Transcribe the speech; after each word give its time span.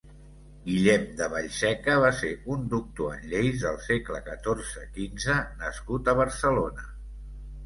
Guillem 0.67 1.03
de 1.17 1.25
Vallseca 1.33 1.97
va 2.03 2.09
ser 2.21 2.31
un 2.55 2.63
doctor 2.71 3.13
en 3.17 3.27
lleis 3.35 3.67
del 3.67 3.77
segle 3.89 4.23
catorze-quinze 4.31 5.37
nascut 5.61 6.11
a 6.15 6.19
Barcelona. 6.23 6.89